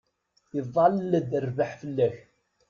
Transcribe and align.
Iḍall-d 0.59 1.21
rrbeḥ 1.43 1.71
fell-ak. 1.81 2.15